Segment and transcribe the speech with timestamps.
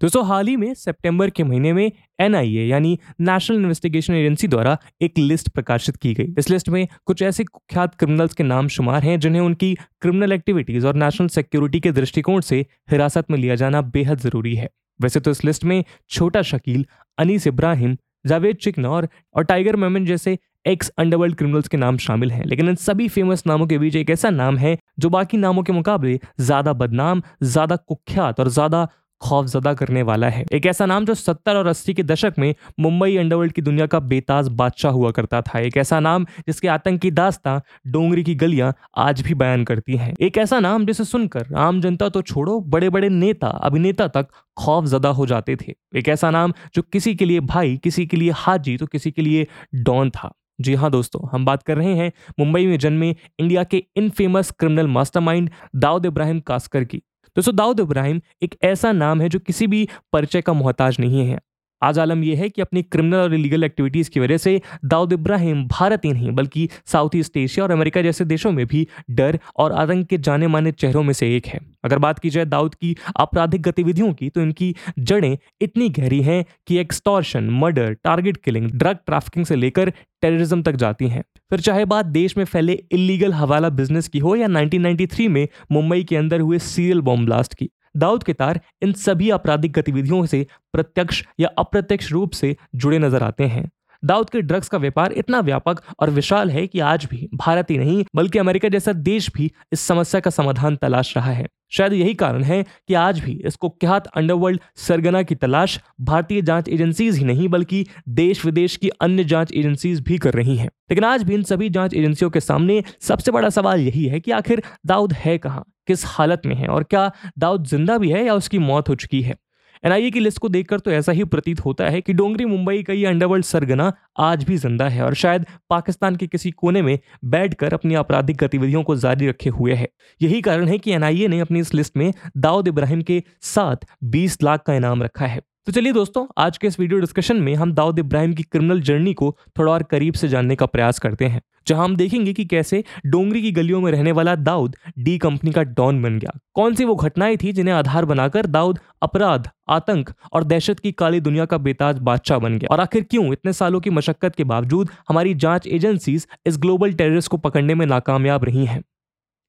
[0.00, 1.90] दोस्तों हाल ही में सितंबर के महीने में
[2.20, 7.22] एनआईए, यानी नेशनल इन्वेस्टिगेशन एजेंसी द्वारा एक लिस्ट प्रकाशित की गई। इस लिस्ट में कुछ
[7.22, 11.92] ऐसे कुख्यात क्रिमिनल्स के नाम शुमार हैं, जिन्हें उनकी क्रिमिनल एक्टिविटीज़ और नेशनल सिक्योरिटी के
[11.92, 14.68] दृष्टिकोण से हिरासत में लिया जाना बेहद ज़रूरी है।
[15.00, 16.84] वैसे तो इस लिस्ट में छोटा शकील
[17.18, 17.96] अनीस इब्राहिम,
[18.26, 22.74] जावेद चिकनौर और टाइगर मेमन जैसे एक्स अंडरवर्ल्ड क्रिमिनल्स के नाम शामिल हैं, लेकिन इन
[22.76, 26.72] सभी फ़ेमस नामों के बीच एक ऐसा नाम है जो बाकी नामों के मुकाबले ज़्यादा
[26.74, 28.86] बदनाम, ज़्यादा कुख्यात और ज़्यादा
[29.20, 33.16] खौफजदा करने वाला है। एक ऐसा नाम जो सत्तर और अस्सी के दशक में मुंबई
[33.16, 37.60] अंडरवर्ल्ड की दुनिया का बेताज बादशाह हुआ करता था। एक ऐसा नाम जिसके आतंकी दास्ता
[37.86, 42.08] डोंगरी की गलियाँ आज भी बयान करती हैं। एक ऐसा नाम जिसे सुनकर आम जनता
[42.08, 44.26] तो छोड़ो बड़े बड़े नेता, अभिनेता तक
[44.56, 48.30] खौफजदा हो जाते थे। एक ऐसा नाम जो किसी के लिए भाई, किसी के लिए
[48.34, 52.12] हाजी तो किसी के लिए डॉन था। जी हाँ दोस्तों, हम बात कर रहे हैं
[52.40, 57.02] मुंबई में जन्मे इंडिया के infamous criminal mastermind Dawood Ibrahim Kaskar की।
[57.38, 61.38] दोस्तों दाऊद इब्राहिम एक ऐसा नाम है जो किसी भी परिचय का मोहताज नहीं है।
[61.82, 65.64] आज आलम यह है कि अपनी क्रिमिनल और इलीगल एक्टिविटीज़ की वजह से दाऊद इब्राहिम
[65.68, 69.72] भारत ही नहीं, बल्कि साउथ ईस्ट एशिया और अमेरिका जैसे देशों में भी डर और
[69.74, 72.96] आतंक के जाने माने चेहरों में से एक है। अगर बात की जाए दाऊद की
[73.16, 78.98] आपराधिक गतिविधियों की तो इनकी जड़ें इतनी गहरी हैं कि extortion murder target killing drug
[79.06, 79.92] trafficking से लेकर
[80.22, 84.34] टेररिज्म तक जाती हैं। फिर चाहे बात देश में फैले इलीगल हवाला बिज़नेस की हो
[84.36, 88.92] या 1993 में मुंबई के अंदर हुए सीरियल बॉम्ब ब्लास्ट की, दाऊद के तार इन
[88.92, 93.70] सभी आपराधिक गतिविधियों से प्रत्यक्ष या अप्रत्यक्ष रूप से जुड़े नज़र आते हैं।
[94.02, 97.78] दाऊद के ड्रग्स का व्यापार इतना व्यापक और विशाल है कि आज भी भारत ही
[97.78, 102.14] नहीं, बल्कि अमेरिका जैसा देश भी इस समस्या का समाधान तलाश रहा है। शायद यही
[102.14, 107.24] कारण है कि आज भी इस कुख्यात अंडरवर्ल्ड सरगना की तलाश भारतीय जाँच एजेंसीज ही
[107.24, 111.34] नहीं, बल्कि देश विदेश की अन्य जाँच एजेंसीज भी कर रही हैं। लेकिन आज भी
[111.34, 115.36] इन सभी जाँच एजेंसियों के सामने सबसे बड़ा सवाल यही है कि आखिर दाऊद है
[115.38, 118.94] कहाँ, किस हालत में है और क्या दाऊद ज़िंदा भी है या उसकी मौत हो
[118.94, 119.36] चुकी है?
[119.84, 122.92] एनआईए की लिस्ट को देखकर तो ऐसा ही प्रतीत होता है कि डोंगरी मुंबई का
[122.92, 127.74] ये अंडरवर्ल्ड सरगना आज भी ज़िंदा है और शायद पाकिस्तान के किसी कोने में बैठकर
[127.74, 129.88] अपनी आपराधिक गतिविधियों को जारी रखे हुए है।
[130.22, 134.42] यही कारण है कि एनआईए ने अपनी इस लिस्ट में दाऊद इब्राहिम के साथ 20
[134.42, 137.72] लाख का इनाम रखा है। तो चलिए दोस्तों, आज के इस वीडियो डिस्कशन में हम
[137.72, 141.40] दाऊद इब्राहिम की क्रिमिनल जर्नी को थोड़ा और करीब से जानने का प्रयास करते हैं,
[141.66, 145.62] जहाँ हम देखेंगे कि कैसे डोंगरी की गलियों में रहने वाला दाऊद डी कंपनी का
[145.62, 150.44] डॉन बन गया। कौन सी वो घटनाएँ थी जिन्हें आधार बनाकर दाऊद अपराध, आतंक और
[150.44, 152.68] दहशत की काली दुनिया का बेताज बादशाह बन गया?
[152.72, 157.30] और आखिर क्यों इतने सालों की मशक्कत के बावजूद हमारी जाँच एजेंसीज इस ग्लोबल टेररिस्ट
[157.30, 158.82] को पकड़ने में नाकामयाब रही हैं?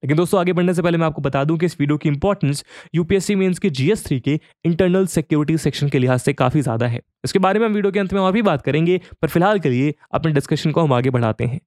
[0.04, 2.64] लेकिन दोस्तों, आगे बढ़ने से पहले मैं आपको बता दूँ कि इस वीडियो की इंपॉर्टेंस
[2.96, 7.02] यूपीएससी मेंस के जीएस थ्री के इंटरनल सिक्योरिटी सेक्शन के लिहाज से काफ़ी ज़्यादा है।
[7.26, 9.70] इसके बारे में हम वीडियो के अंत में और भी बात करेंगे, पर फ़िलहाल के
[9.70, 11.60] लिए अपने डिस्कशन को हम आगे बढ़ाते हैं।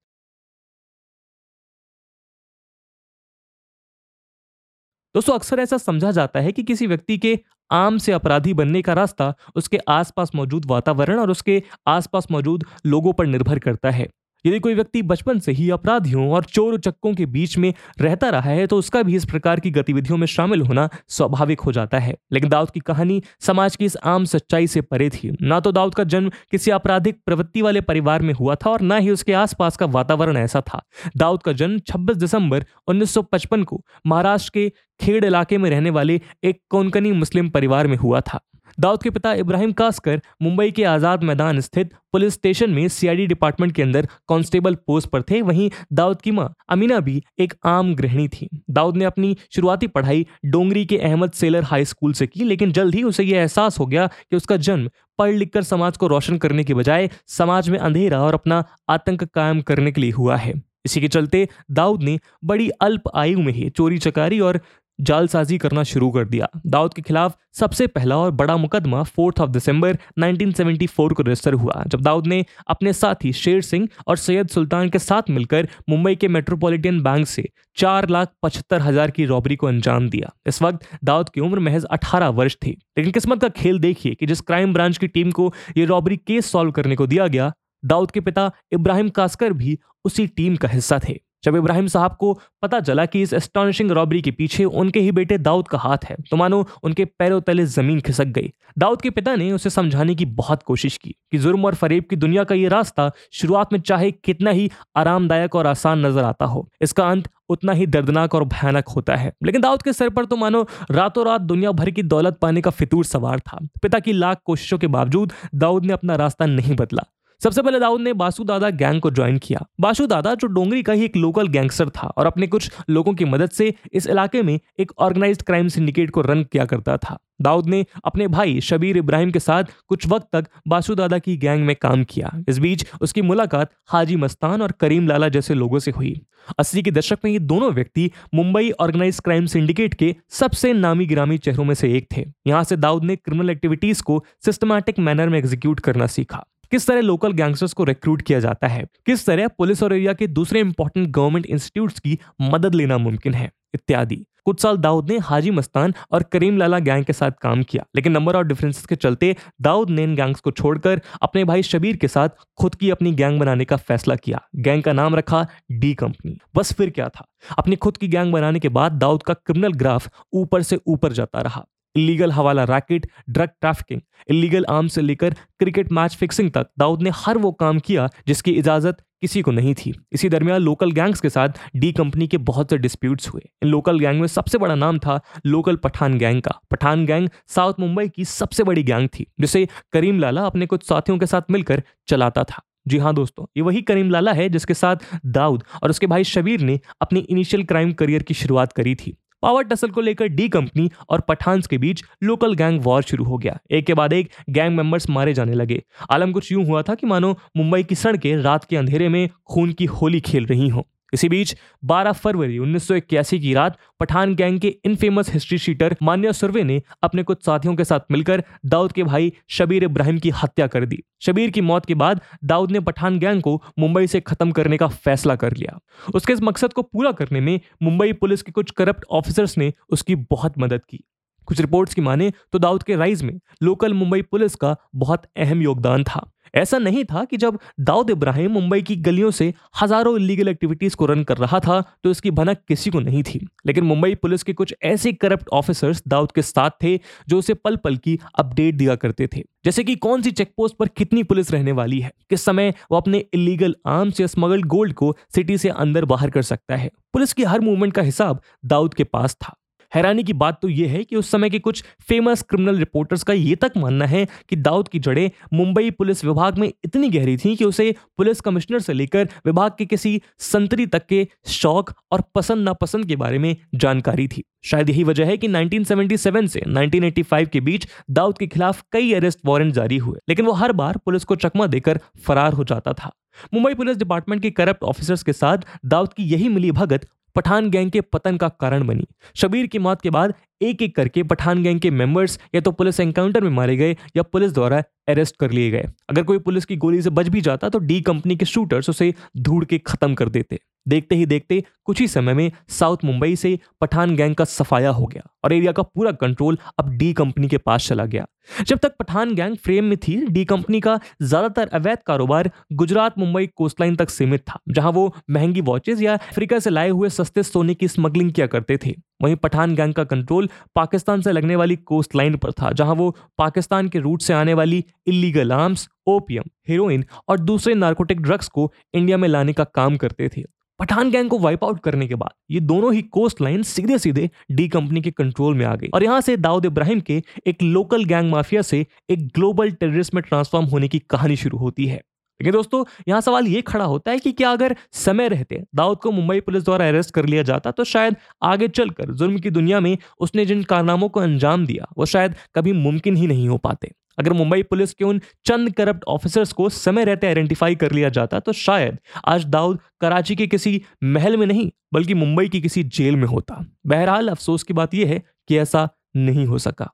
[5.14, 7.38] दोस्तों, अक्सर ऐसा समझा जाता है कि किसी व्यक्ति के
[7.70, 13.12] आम से अपराधी बनने का रास्ता उसके आसपास मौजूद वातावरण और उसके आसपास मौजूद लोगों
[13.12, 14.08] पर निर्भर करता है।
[14.46, 18.50] यदि कोई व्यक्ति बचपन से ही अपराधियों और चोर चक्कों के बीच में रहता रहा
[18.50, 22.16] है तो उसका भी इस प्रकार की गतिविधियों में शामिल होना स्वाभाविक हो जाता है।
[22.32, 25.94] लेकिन दाऊद की कहानी समाज की इस आम सच्चाई से परे थी। ना तो दाऊद
[25.94, 29.76] का जन्म किसी आपराधिक प्रवृत्ति वाले परिवार में हुआ था और ना ही उसके आसपास
[29.76, 30.82] का वातावरण ऐसा था।
[31.16, 36.60] दाऊद का जन्म 26 दिसंबर 1955 को महाराष्ट्र के खेड़ इलाके में रहने वाले एक
[36.70, 38.40] कोनकनी मुस्लिम परिवार में हुआ था।
[38.80, 43.72] दाऊद के पिता इब्राहिम कास्कर मुंबई के आज़ाद मैदान स्थित पुलिस स्टेशन में सीआईडी डिपार्टमेंट
[43.74, 48.28] के अंदर कांस्टेबल पोस्ट पर थे। वहीं दाऊद की माँ अमीना भी एक आम गृहिणी
[48.28, 52.72] थी। दाऊद ने अपनी शुरुआती पढ़ाई डोंगरी के अहमद सेलर हाई स्कूल से की, लेकिन
[52.72, 56.38] जल्द ही उसे यह एहसास हो गया कि उसका जन्म पढ़ लिखकर समाज को रोशन
[56.38, 60.60] करने के बजाय समाज में अंधेरा और अपना आतंक कायम करने के लिए हुआ है।
[60.84, 64.60] इसी के चलते दाऊद ने बड़ी अल्प आयु में ही चोरी चकारी और
[65.00, 69.50] जालसाजी करना शुरू कर दिया। दाऊद के खिलाफ सबसे पहला और बड़ा मुकदमा फोर्थ ऑफ़
[69.50, 74.90] दिसंबर 1974 को रजिस्टर हुआ, जब दाऊद ने अपने साथी शेर सिंह और सैयद सुल्तान
[74.90, 79.66] के साथ मिलकर मुंबई के मेट्रोपॉलिटन बैंक से चार लाख पचहत्तर हज़ार की रॉबरी को
[79.66, 83.78] अंजाम दिया। इस वक्त दाऊद की उम्र महज 18 वर्ष थी। लेकिन किस्मत का खेल
[83.78, 87.26] देखिए कि जिस क्राइम ब्रांच की टीम को यह रॉबरी केस सॉल्व करने को दिया
[87.26, 87.52] गया,
[87.84, 92.32] दाऊद के पिता इब्राहिम कास्कर भी उसी टीम का हिस्सा थे। जब इब्राहिम साहब को
[92.62, 96.16] पता चला कि इस एस्टॉनिशिंग रॉबरी के पीछे उनके ही बेटे दाऊद का हाथ है
[96.30, 100.24] तो मानो उनके पैरों तले ज़मीन खिसक गई। दाऊद के पिता ने उसे समझाने की
[100.34, 104.10] बहुत कोशिश की कि जुर्म और फरेब की दुनिया का ये रास्ता शुरुआत में चाहे
[104.14, 108.88] कितना ही आरामदायक और आसान नज़र आता हो, इसका अंत उतना ही दर्दनाक और भयानक
[108.88, 112.38] होता है। लेकिन दाऊद के सर पर तो मानो रातों रात दुनिया भर की दौलत
[112.42, 116.46] पाने का फितूर सवार था। पिता की लाख कोशिशों के बावजूद दाऊद ने अपना रास्ता
[116.46, 117.04] नहीं बदला।
[117.42, 120.92] सबसे पहले दाऊद ने बासु दादा गैंग को ज्वाइन किया। बासु दादा, जो डोंगरी का
[120.92, 124.58] ही एक लोकल गैंगस्टर था और अपने कुछ लोगों की मदद से इस इलाके में
[124.80, 129.30] एक ऑर्गेनाइज्ड क्राइम सिंडिकेट को रन किया करता था। दाऊद ने अपने भाई शबीर इब्राहिम
[129.30, 133.22] के साथ कुछ वक्त तक बासु दादा की गैंग में काम किया। इस बीच उसकी
[133.22, 136.14] मुलाकात हाजी मस्तान और करीम लाला जैसे लोगों से हुई।
[136.58, 141.38] अस्सी के दशक में ये दोनों व्यक्ति मुंबई ऑर्गेनाइज क्राइम सिंडिकेट के सबसे नामी गिरामी
[141.38, 145.38] चेहरों में से एक थे। यहाँ से दाऊद ने क्रिमिनल एक्टिविटीज़ को सिस्टमैटिक मैनर में
[145.38, 148.84] एग्जीक्यूट करना सीखा। किस तरह लोकल गैंगस्टर्स को रिक्रूट किया जाता है?
[149.06, 153.50] किस तरह पुलिस और एरिया के दूसरे इंपॉर्टेंट गवर्नमेंट इंस्टीट्यूट की मदद लेना मुमकिन है?
[153.74, 157.84] इत्यादि। कुछ साल दाऊद ने हाजी मस्तान और करीम लाला गैंग के साथ काम किया,
[157.96, 161.96] लेकिन नंबर ऑफ़ डिफरेंसेस के चलते दाऊद ने इन गैंग्स को छोड़कर अपने भाई शबीर
[161.96, 162.28] के साथ
[162.58, 166.72] खुद की अपनी गैंग बनाने का फैसला किया। गैंग का नाम रखा डी कंपनी बस
[166.72, 167.26] फिर क्या था?
[167.58, 171.40] अपनी खुद की गैंग बनाने के बाद दाऊद का क्रिमिनल ग्राफ ऊपर से ऊपर जाता
[171.40, 174.00] रहा। Illegal hawala racket drug trafficking
[174.30, 178.52] illegal arm से लेकर क्रिकेट मैच फिक्सिंग तक दाऊद ने हर वो काम किया जिसकी
[178.52, 182.70] इजाज़त किसी को नहीं थी। इसी दरमियान लोकल गैंग्स के साथ डी कंपनी के बहुत
[182.70, 186.58] से डिस्प्यूट्स हुए। इन लोकल गैंग में सबसे बड़ा नाम था लोकल पठान गैंग का।
[186.70, 191.18] पठान गैंग साउथ मुंबई की सबसे बड़ी गैंग थी, जिसे करीम लाला अपने कुछ साथियों
[191.18, 194.96] के साथ मिलकर चलाता था। जी हाँ दोस्तों, ये वही करीम लाला है जिसके साथ
[195.26, 199.62] दाऊद और उसके भाई शबीर ने अपनी इनिशियल क्राइम करियर की शुरुआत करी थी। पावर
[199.62, 203.58] टसल को लेकर डी कंपनी और पठान्स के बीच लोकल गैंग वॉर शुरू हो गया।
[203.70, 207.06] एक के बाद एक गैंग मेंबर्स मारे जाने लगे। आलम कुछ यूँ हुआ था कि
[207.06, 211.28] मानो मुंबई की सड़कें रात के अंधेरे में खून की होली खेल रही हों। इसी
[211.28, 211.54] बीच
[211.84, 217.22] 12 फरवरी उन्नीस की रात पठान गैंग के infamous history sheeter Manya Surve ने अपने
[217.22, 221.50] कुछ साथियों के साथ मिलकर दाऊद के भाई शबीर इब्राहिम की हत्या कर दी। शबीर
[221.50, 225.36] की मौत के बाद दाऊद ने पठान गैंग को मुंबई से खत्म करने का फैसला
[225.36, 225.78] कर लिया।
[226.14, 230.14] उसके इस मकसद को पूरा करने में मुंबई पुलिस के कुछ करप्ट ऑफिसर्स ने उसकी
[230.14, 231.04] बहुत मदद की।
[231.48, 235.62] कुछ रिपोर्ट्स की माने तो दाऊद के राइज में लोकल मुंबई पुलिस का बहुत अहम
[235.62, 239.52] योगदान था। ऐसा नहीं था कि जब दाऊद इब्राहिम मुंबई की गलियों से
[239.82, 243.46] हज़ारों इलीगल एक्टिविटीज़ को रन कर रहा था तो इसकी भनक किसी को नहीं थी।
[243.66, 246.96] लेकिन मुंबई पुलिस के कुछ ऐसे करप्ट ऑफिसर्स दाऊद के साथ थे,
[247.28, 250.88] जो उसे पल पल की अपडेट दिया करते थे। जैसे कि कौन सी चेकपोस्ट पर
[250.88, 252.12] कितनी पुलिस रहने वाली है?
[252.30, 256.42] किस समय वो अपने इलीगल आर्म्स या स्मगल्ड गोल्ड को सिटी से अंदर बाहर कर
[256.42, 256.90] सकता है?
[257.12, 259.56] पुलिस की हर मूवमेंट का हिसाब दाऊद के पास था।
[259.94, 263.32] हैरानी की बात तो यह है कि उस समय के कुछ फ़ेमस क्रिमिनल रिपोर्टर्स का
[263.32, 267.56] ये तक मानना है कि दाऊद की जड़ें मुंबई पुलिस विभाग में इतनी गहरी थी
[267.56, 272.64] कि उसे पुलिस कमिश्नर से लेकर विभाग के किसी संतरी तक के शौक और पसंद
[272.64, 277.60] नापसंद के बारे में जानकारी थी। शायद यही वजह है कि 1977 से 1985 के
[277.60, 281.36] बीच दाऊद के खिलाफ कई अरेस्ट वारंट जारी हुए, लेकिन वो हर बार पुलिस को
[281.36, 283.12] चकमा देकर फरार हो जाता था।
[283.54, 287.90] मुंबई पुलिस डिपार्टमेंट के करप्ट ऑफिसर्स के साथ दाऊद की यही मिली भगत पठान गैंग
[287.90, 289.06] के पतन का कारण बनी।
[289.36, 293.00] शबीर की मौत के बाद एक एक करके पठान गैंग के मेंबर्स या तो पुलिस
[293.00, 296.76] एनकाउंटर में मारे गए या पुलिस द्वारा अरेस्ट कर लिए गए। अगर कोई पुलिस की
[296.76, 300.28] गोली से बच भी जाता तो डी कंपनी के शूटर्स उसे धूड़ के खत्म कर
[300.28, 304.90] देते। देखते ही देखते कुछ ही समय में साउथ मुंबई से पठान गैंग का सफाया
[304.90, 308.26] हो गया और एरिया का पूरा कंट्रोल अब डी कंपनी के पास चला गया।
[308.60, 313.46] जब तक पठान गैंग फ्रेम में थी, डी कंपनी का ज़्यादातर अवैध कारोबार गुजरात मुंबई
[313.48, 317.74] कोस्टलाइन तक सीमित था, जहाँ वो महँगी वॉचेस या अफ्रीका से लाए हुए सस्ते सोने
[317.74, 322.16] की स्मगलिंग किया करते थे। वहीं पठान गैंग का कंट्रोल पाकिस्तान से लगने वाली कोस्ट
[322.16, 327.04] लाइन पर था, जहाँ वो पाकिस्तान के रूट से आने वाली इलीगल आर्म्स, ओपियम, हीरोइन
[327.28, 330.44] और दूसरे नार्कोटिक ड्रग्स को इंडिया में लाने का काम करते थे।
[330.82, 334.28] पठान गैंग को वाइप आउट करने के बाद, ये दोनों ही कोस्ट लाइन सीधे सीधे
[334.52, 338.04] डी कंपनी के कंट्रोल में आ गई और यहाँ से दाऊद इब्राहिम के एक लोकल
[338.04, 342.00] गैंग माफिया से एक ग्लोबल टेररिस्ट में ट्रांसफॉर्म होने की कहानी शुरू होती है।
[342.40, 346.10] लेकिन दोस्तों, यहाँ सवाल ये खड़ा होता है कि क्या अगर समय रहते, दाऊद को
[346.12, 349.96] मुंबई पुलिस द्वारा अरेस्ट कर लिया जाता तो शायद आगे चलकर जुर्म की दुनिया में
[350.20, 354.32] उसने जिन कारनामों को अंजाम दिया, वो शायद कभी मुमकिन ही नहीं हो पाते। अगर
[354.32, 358.52] मुंबई पुलिस के उन चंद करप्ट ऑफिसर्स को समय रहते आइडेंटिफाई कर लिया जाता तो
[358.54, 363.26] शायद आज दाऊद कराची के किसी महल में नहीं, बल्कि मुंबई की किसी जेल में
[363.26, 366.92] होता। बहरहाल, अफसोस की बात यह है कि ऐसा नहीं हो सका।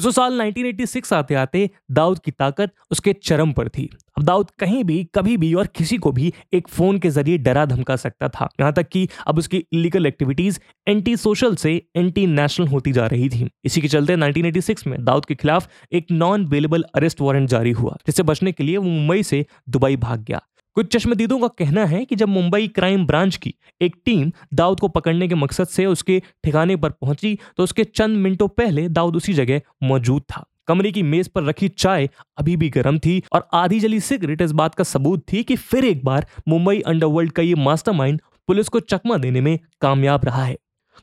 [0.00, 4.84] दो साल 1986 आते आते दाऊद की ताकत उसके चरम पर थी। अब दाऊद कहीं
[4.84, 8.48] भी, कभी भी और किसी को भी एक फ़ोन के ज़रिए डरा धमका सकता था।
[8.60, 13.28] यहाँ तक कि अब उसकी इलीगल एक्टिविटीज़ एंटी सोशल से एंटी नेशनल होती जा रही
[13.28, 17.70] थी। इसी के चलते 1986 में दाऊद के खिलाफ एक नॉन अवेलेबल अरेस्ट वारंट जारी
[17.70, 20.42] हुआ, जिससे बचने के लिए वो मुंबई से दुबई भाग गया।
[20.76, 24.88] कुछ चश्मदीदों का कहना है कि जब मुंबई क्राइम ब्रांच की एक टीम दाऊद को
[24.88, 29.34] पकड़ने के मकसद से उसके ठिकाने पर पहुँची तो उसके चंद मिनटों पहले दाऊद उसी
[29.34, 33.80] जगह मौजूद था। कमरे की मेज पर रखी चाय अभी भी गर्म थी और आधी
[33.80, 37.54] जली सिगरेट इस बात का सबूत थी कि फिर एक बार मुंबई अंडरवर्ल्ड का ये
[37.54, 40.56] मास्टरमाइंड पुलिस को चकमा देने में कामयाब रहा है।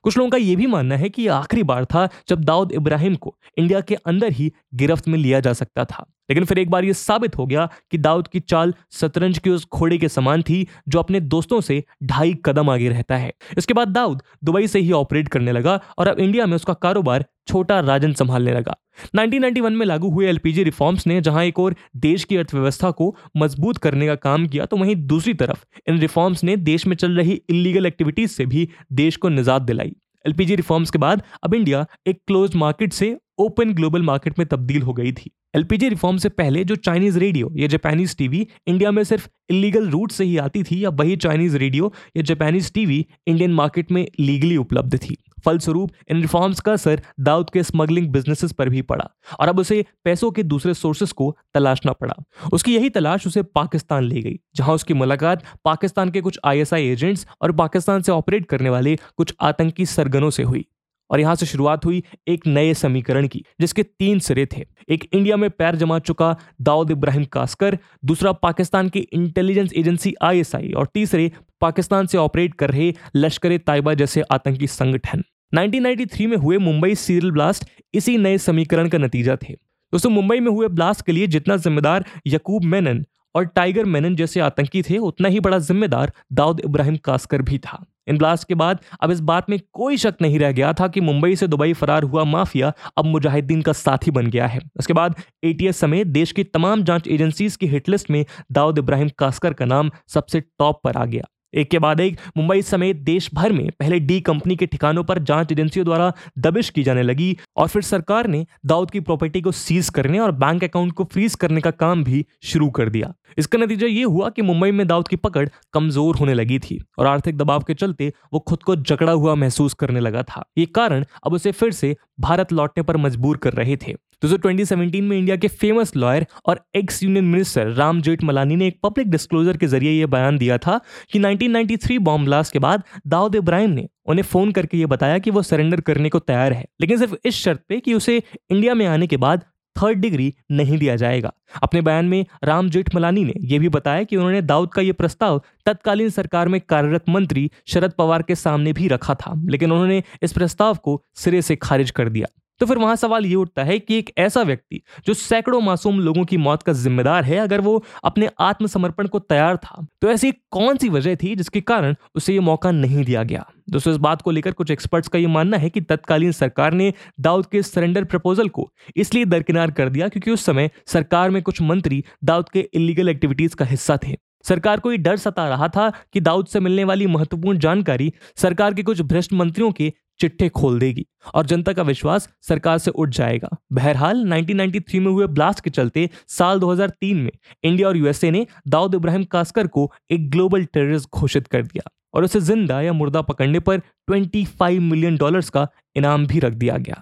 [0.03, 3.15] कुछ लोगों का यह भी मानना है कि यह आखिरी बार था जब दाऊद इब्राहिम
[3.15, 6.85] को इंडिया के अंदर ही गिरफ्त में लिया जा सकता था। लेकिन फिर एक बार
[6.85, 10.67] यह साबित हो गया कि दाऊद की चाल शतरंज के उस घोड़े के समान थी,
[10.88, 14.91] जो अपने दोस्तों से ढाई कदम आगे रहता है। इसके बाद दाऊद दुबई से ही
[14.91, 18.75] ऑपरेट करने लगा और अब इंडिया में उसका कारोबार छोटा राजन संभालने लगा।
[19.15, 23.77] 1991 में लागू हुए एलपीजी रिफॉर्म्स ने जहाँ एक और देश की अर्थव्यवस्था को मज़बूत
[23.77, 27.41] करने का काम किया तो वहीं दूसरी तरफ़ इन रिफॉर्म्स ने देश में चल रही
[27.50, 32.19] इलीगल एक्टिविटीज़ से भी देश को निजात दिलाई। एलपीजी रिफॉर्म्स के बाद अब इंडिया एक
[32.27, 36.63] क्लोज मार्केट से ओपन ग्लोबल मार्केट में तब्दील हो गई थी। एलपीजी रिफॉर्म से पहले
[36.63, 40.83] जो चाइनीज़ रेडियो या जापानीज टीवी इंडिया में सिर्फ़ इलीगल रूट से ही आती थी
[40.83, 46.21] या वही चाइनीज़ रेडियो या जापानीज टीवी इंडियन मार्केट में लीगली उपलब्ध थी। फलस्वरूप इन
[46.21, 50.43] रिफॉर्म्स का असर दाऊद के स्मगलिंग बिजनेसेस पर भी पड़ा और अब उसे पैसों के
[50.43, 52.15] दूसरे सोर्सेस को तलाशना पड़ा।
[52.53, 57.25] उसकी यही तलाश उसे पाकिस्तान ले गई, जहाँ उसकी मुलाकात पाकिस्तान के कुछ आईएसआई एजेंट्स
[57.41, 60.65] और पाकिस्तान से ऑपरेट करने वाले कुछ आतंकी सरगनों से हुई।
[61.11, 65.37] और यहाँ से शुरुआत हुई एक नए समीकरण की, जिसके तीन सिरे थे। एक इंडिया
[65.37, 71.31] में पैर जमा चुका दाऊद इब्राहिम कास्कर, दूसरा पाकिस्तान की इंटेलिजेंस एजेंसी आईएसआई, और तीसरे
[71.61, 77.31] पाकिस्तान से ऑपरेट कर रहे लश्कर ताइबा जैसे आतंकी संगठन। 1993 में हुए मुंबई सीरियल
[77.31, 79.53] ब्लास्ट इसी नए समीकरण का नतीजा थे।
[79.93, 84.39] दोस्तों, मुंबई में हुए ब्लास्ट के लिए जितना जिम्मेदार यकूब मेनन और टाइगर मेनन जैसे
[84.39, 88.79] आतंकी थे, उतना ही बड़ा जिम्मेदार दाऊद इब्राहिम कास्कर भी था। इन ब्लास्ट के बाद,
[89.01, 92.03] अब इस बात में कोई शक नहीं रह गया था कि मुंबई से दुबई फरार
[92.03, 96.43] हुआ माफिया अब मुजाहिदीन का साथी बन गया है। उसके बाद एटीएस समेत देश की
[96.43, 101.05] तमाम जाँच एजेंसीज की हिटलिस्ट में दाऊद इब्राहिम कास्कर का नाम सबसे टॉप पर आ
[101.05, 105.03] गया। एक के बाद एक, मुंबई समेत देश भर में पहले डी कंपनी के ठिकानों
[105.03, 109.41] पर जाँच एजेंसियों द्वारा दबिश की जाने लगी और फिर सरकार ने दाऊद की प्रॉपर्टी
[109.41, 113.13] को सीज करने और बैंक अकाउंट को फ्रीज करने का काम भी शुरू कर दिया।
[113.38, 117.08] इसका नतीजा ये हुआ कि मुंबई में दाऊद की पकड़ कमज़ोर होने लगी थी और
[117.08, 121.05] आर्थिक दबाव के चलते वो खुद को जकड़ा हुआ महसूस करने लगा था। ये कारण
[121.25, 125.35] अब उसे फिर से भारत लौटने पर मजबूर कर रहे थे। दोस्तों 2017 में इंडिया
[125.35, 129.91] के फ़ेमस लॉयर और ex union minister Ram Jethmalani ने एक पब्लिक डिस्क्लोजर के ज़रिए
[129.91, 130.79] यह बयान दिया था
[131.11, 135.31] कि 1993 बॉम्ब ब्लास्ट के बाद दाऊद इब्राहिम ने उन्हें फ़ोन करके ये बताया कि
[135.31, 138.85] वो सरेंडर करने को तैयार है। लेकिन सिर्फ़ इस शर्त पे कि उसे इंडिया में
[138.85, 139.43] आने के बाद
[139.75, 141.31] थर्ड डिग्री नहीं दिया जाएगा।
[141.63, 145.41] अपने बयान में राम जेठमलानी ने यह भी बताया कि उन्होंने दाऊद का यह प्रस्ताव
[145.65, 150.33] तत्कालीन सरकार में कार्यरत मंत्री शरद पवार के सामने भी रखा था, लेकिन उन्होंने इस
[150.33, 152.27] प्रस्ताव को सिरे से खारिज कर दिया।
[152.61, 156.25] तो फिर वहाँ सवाल ये उठता है कि एक ऐसा व्यक्ति, जो सैकड़ों मासूम लोगों
[156.25, 160.77] की मौत का जिम्मेदार है, अगर वो अपने आत्मसमर्पण को तैयार था तो ऐसी कौन
[160.77, 163.45] सी वजह थी जिसके कारण उसे ये मौका नहीं दिया गया?
[163.69, 166.93] दोस्तों, इस बात को लेकर कुछ एक्सपर्ट्स का ये मानना है कि तत्कालीन सरकार ने
[167.19, 171.61] दाऊद के सरेंडर प्रपोजल को इसलिए दरकिनार कर दिया क्योंकि उस समय सरकार में कुछ
[171.61, 174.15] मंत्री दाऊद के इलीगल एक्टिविटीज़ का हिस्सा थे।
[174.45, 178.73] सरकार को ये डर सता रहा था कि दाऊद से मिलने वाली महत्वपूर्ण जानकारी सरकार
[178.73, 179.91] के कुछ भ्रष्ट मंत्रियों के
[180.21, 185.27] चिट्ठे खोल देगी और जनता का विश्वास सरकार से उठ जाएगा। बहरहाल 1993 में हुए
[185.29, 187.31] ब्लास्ट के चलते साल 2003 में
[187.63, 192.23] इंडिया और यूएसए ने दाऊद इब्राहिम कास्कर को एक ग्लोबल टेररिस्ट घोषित कर दिया और
[192.23, 197.01] उसे ज़िंदा या मुर्दा पकड़ने पर 25 मिलियन डॉलर्स का इनाम भी रख दिया गया।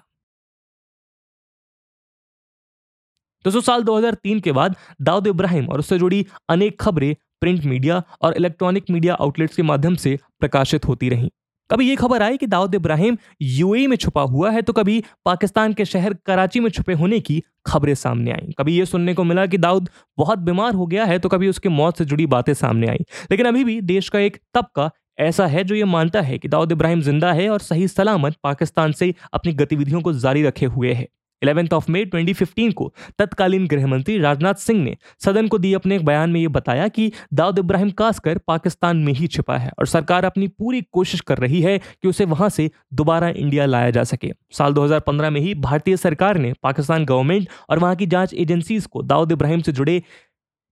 [3.44, 8.34] दोस्तों साल 2003 के बाद दाऊद इब्राहिम और उससे जुड़ी अनेक खबरें प्रिंट मीडिया और
[8.36, 11.30] इलेक्ट्रॉनिक मीडिया आउटलेट्स के माध्यम से प्रकाशित होती रहीं।
[11.70, 15.72] कभी ये खबर आई कि दाऊद इब्राहिम यूएई में छुपा हुआ है तो कभी पाकिस्तान
[15.72, 19.44] के शहर कराची में छुपे होने की खबरें सामने आई। कभी ये सुनने को मिला
[19.46, 22.88] कि दाऊद बहुत बीमार हो गया है तो कभी उसकी मौत से जुड़ी बातें सामने
[22.88, 26.48] आई। लेकिन अभी भी देश का एक तबका ऐसा है जो ये मानता है कि
[26.48, 30.92] दाऊद इब्राहिम ज़िंदा है और सही सलामत पाकिस्तान से अपनी गतिविधियों को जारी रखे हुए
[30.92, 31.06] है।
[31.42, 35.96] इलेवेंथ ऑफ़ मई 2015 को तत्कालीन गृह मंत्री राजनाथ सिंह ने सदन को दिए अपने
[35.96, 39.86] एक बयान में यह बताया कि दाऊद इब्राहिम कासकर पाकिस्तान में ही छिपा है और
[39.86, 44.04] सरकार अपनी पूरी कोशिश कर रही है कि उसे वहाँ से दोबारा इंडिया लाया जा
[44.04, 48.86] सके। साल 2015 में ही भारतीय सरकार ने पाकिस्तान गवर्नमेंट और वहाँ की जाँच एजेंसीज
[48.86, 50.02] को दाऊद इब्राहिम से जुड़े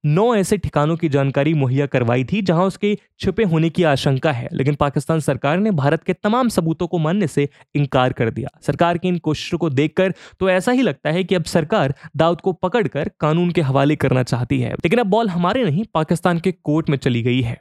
[0.08, 4.48] नौ ऐसे ठिकानों की जानकारी मुहैया करवाई थी जहाँ उसके छुपे होने की आशंका है,
[4.52, 8.98] लेकिन पाकिस्तान सरकार ने भारत के तमाम सबूतों को मानने से इनकार कर दिया। सरकार
[8.98, 12.52] की इन कोशिशों को देखकर तो ऐसा ही लगता है कि अब सरकार दाऊद को
[12.52, 16.90] पकड़कर कानून के हवाले करना चाहती है। लेकिन अब बॉल हमारे नहीं, पाकिस्तान के कोर्ट
[16.90, 17.60] में चली गई है।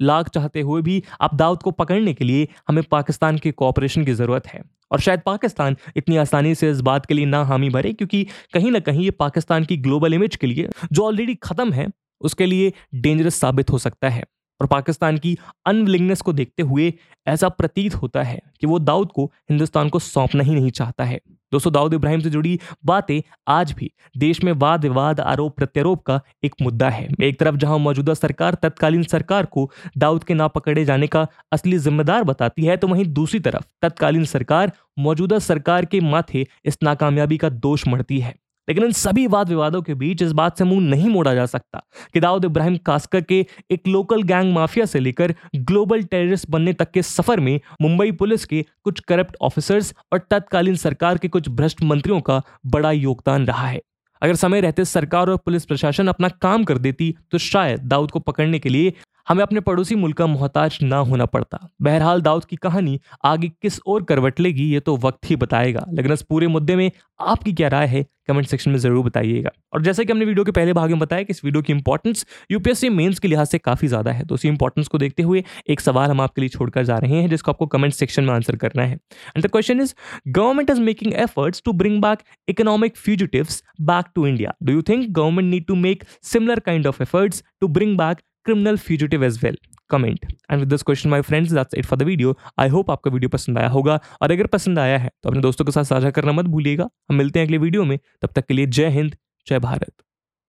[0.00, 4.12] लाख चाहते हुए भी अब दाऊद को पकड़ने के लिए हमें पाकिस्तान के कोऑपरेशन की
[4.14, 7.92] ज़रूरत है। और शायद पाकिस्तान इतनी आसानी से इस बात के लिए ना हामी भरे,
[7.92, 11.88] क्योंकि कहीं ना कहीं ये पाकिस्तान की ग्लोबल इमेज के लिए, जो ऑलरेडी खत्म है,
[12.20, 14.24] उसके लिए डेंजरस साबित हो सकता है।
[14.60, 16.94] और पाकिस्तान की अनविलिंगनेस को देखते हुए
[17.26, 21.20] ऐसा प्रतीत होता है कि वो दाऊद को हिंदुस्तान को सौंपना ही नहीं चाहता है।
[21.52, 26.20] दोस्तों, दाऊद इब्राहिम से जुड़ी बातें आज भी देश में वाद विवाद आरोप प्रत्यारोप का
[26.44, 30.84] एक मुद्दा है। एक तरफ़ जहाँ मौजूदा सरकार तत्कालीन सरकार को दाऊद के ना पकड़े
[30.84, 36.00] जाने का असली जिम्मेदार बताती है तो वहीं दूसरी तरफ़ तत्कालीन सरकार मौजूदा सरकार के
[36.02, 38.34] माथे इस नाकामयाबी का दोष मढ़ती है।
[38.68, 41.82] लेकिन इन सभी वाद विवादों के बीच इस बात से मुँह नहीं मोड़ा जा सकता
[42.14, 46.90] कि दाऊद इब्राहिम कास्कर के एक लोकल गैंग माफिया से लेकर ग्लोबल टेररिस्ट बनने तक
[46.90, 51.82] के सफ़र में मुंबई पुलिस के कुछ करप्ट ऑफिसर्स और तत्कालीन सरकार के कुछ भ्रष्ट
[51.82, 53.80] मंत्रियों का बड़ा योगदान रहा है।
[54.22, 58.20] अगर समय रहते सरकार और पुलिस प्रशासन अपना काम कर देती तो शायद दाऊद को
[58.20, 58.92] पकड़ने के लिए
[59.26, 63.80] हमें अपने पड़ोसी मुल्क का मोहताज ना होना पड़ता। बहरहाल, दाऊद की कहानी आगे किस
[63.86, 66.90] ओर करवट लेगी ये तो वक्त ही बताएगा। लेकिन इस पूरे मुद्दे में
[67.20, 70.50] आपकी क्या राय है, कमेंट सेक्शन में ज़रूर बताइएगा। और जैसे कि हमने वीडियो के
[70.50, 73.88] पहले भाग में बताया कि इस वीडियो की इंपॉर्टेंस यूपीएससी मेंस के लिहाज से काफ़ी
[73.88, 76.98] ज़्यादा है। तो उसी इंपॉर्टेंस को देखते हुए एक सवाल हम आपके लिए छोड़कर जा
[76.98, 78.94] रहे हैं, जिसको आपको कमेंट सेक्शन में आंसर करना है।
[79.36, 79.94] And the question is
[80.28, 85.08] government is making efforts to bring back economic fugitives back to India do you think
[85.10, 89.56] government need to make similar kind of efforts to bring back criminal fugitive as well.
[89.90, 93.10] Comment and with this question my friends that's it for the video I hope आपका
[93.10, 96.10] video पसंद आया होगा। और अगर पसंद आया है तो अपने दोस्तों के साथ साझा
[96.10, 99.16] करना मत भूलिएगा। हम मिलते हैं अगले वीडियो में। तब तक के लिए जय हिंद,
[99.46, 99.92] जय भारत।